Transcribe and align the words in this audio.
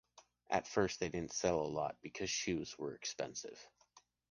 At 0.49 0.65
first, 0.67 0.99
they 0.99 1.09
didn’t 1.09 1.31
sell 1.31 1.61
a 1.61 1.69
lot 1.69 1.95
because 2.01 2.31
shoes 2.31 2.75
were 2.75 2.95
expensive. 2.95 3.63